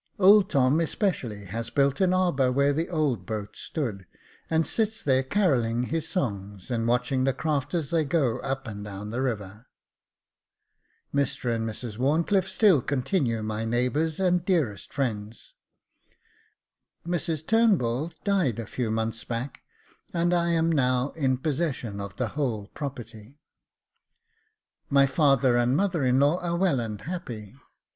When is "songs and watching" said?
6.07-7.23